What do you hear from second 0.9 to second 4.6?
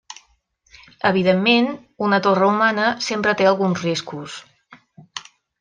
Evidentment, una torre humana sempre té alguns riscos.